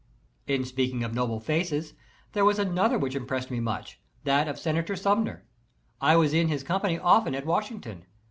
[0.47, 1.93] In speaking of noble faces,
[2.33, 5.45] there was another which impressed me much, that of Senator Sumner.
[6.01, 8.07] I was in his company often at Washington.